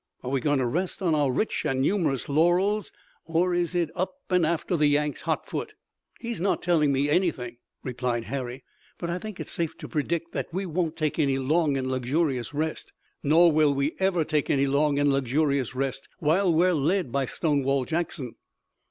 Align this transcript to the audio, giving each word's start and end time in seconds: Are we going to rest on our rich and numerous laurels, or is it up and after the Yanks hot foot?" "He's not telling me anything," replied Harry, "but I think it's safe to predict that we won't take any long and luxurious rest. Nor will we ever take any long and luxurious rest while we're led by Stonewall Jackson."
Are 0.23 0.31
we 0.31 0.41
going 0.41 0.57
to 0.57 0.65
rest 0.65 1.03
on 1.03 1.13
our 1.13 1.31
rich 1.31 1.63
and 1.63 1.79
numerous 1.79 2.27
laurels, 2.27 2.91
or 3.27 3.53
is 3.53 3.75
it 3.75 3.91
up 3.95 4.15
and 4.31 4.47
after 4.47 4.75
the 4.75 4.87
Yanks 4.87 5.21
hot 5.21 5.45
foot?" 5.45 5.75
"He's 6.19 6.41
not 6.41 6.63
telling 6.63 6.91
me 6.91 7.07
anything," 7.07 7.57
replied 7.83 8.23
Harry, 8.23 8.63
"but 8.97 9.11
I 9.11 9.19
think 9.19 9.39
it's 9.39 9.51
safe 9.51 9.77
to 9.77 9.87
predict 9.87 10.31
that 10.31 10.51
we 10.51 10.65
won't 10.65 10.95
take 10.95 11.19
any 11.19 11.37
long 11.37 11.77
and 11.77 11.87
luxurious 11.91 12.51
rest. 12.51 12.93
Nor 13.21 13.51
will 13.51 13.75
we 13.75 13.93
ever 13.99 14.23
take 14.23 14.49
any 14.49 14.65
long 14.65 14.97
and 14.97 15.13
luxurious 15.13 15.75
rest 15.75 16.09
while 16.17 16.51
we're 16.51 16.73
led 16.73 17.11
by 17.11 17.27
Stonewall 17.27 17.85
Jackson." 17.85 18.33